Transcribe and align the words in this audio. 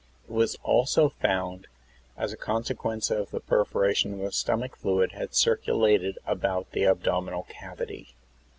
It 0.27 0.31
was 0.31 0.55
found 0.55 0.63
also 0.63 1.13
that 1.21 1.59
as 2.17 2.33
a 2.33 2.35
consequence 2.35 3.11
of 3.11 3.29
the 3.29 3.39
perforation 3.39 4.17
the 4.17 4.31
stomach 4.31 4.75
fluid 4.75 5.11
had 5.11 5.35
circulated 5.35 6.17
about 6.25 6.71
the 6.71 6.85
abdominal 6.85 7.43
cavity. 7.43 8.15